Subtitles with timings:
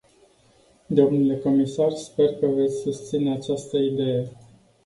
[0.89, 4.27] Domnule comisar, sper că veți susține această idee.